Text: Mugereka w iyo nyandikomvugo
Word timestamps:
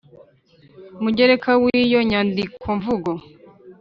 Mugereka 1.01 1.51
w 1.61 1.63
iyo 1.83 1.99
nyandikomvugo 2.09 3.11